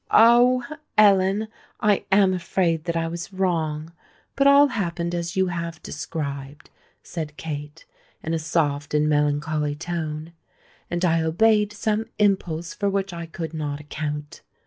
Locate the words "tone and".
9.75-11.05